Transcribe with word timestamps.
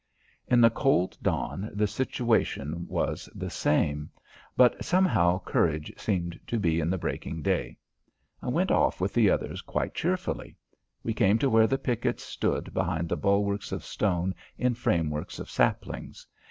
In 0.47 0.61
the 0.61 0.71
cold 0.71 1.15
dawn 1.21 1.69
the 1.75 1.85
situation 1.85 2.87
was 2.87 3.29
the 3.35 3.51
same, 3.51 4.09
but 4.57 4.83
somehow 4.83 5.39
courage 5.41 5.93
seemed 5.95 6.39
to 6.47 6.57
be 6.57 6.79
in 6.79 6.89
the 6.89 6.97
breaking 6.97 7.43
day. 7.43 7.77
I 8.41 8.47
went 8.47 8.71
off 8.71 8.99
with 8.99 9.13
the 9.13 9.29
others 9.29 9.61
quite 9.61 9.93
cheerfully. 9.93 10.55
We 11.03 11.13
came 11.13 11.37
to 11.37 11.51
where 11.51 11.67
the 11.67 11.77
pickets 11.77 12.23
stood 12.23 12.73
behind 12.73 13.09
bulwarks 13.09 13.71
of 13.71 13.85
stone 13.85 14.33
in 14.57 14.73
frameworks 14.73 15.37
of 15.37 15.51
saplings. 15.51 16.25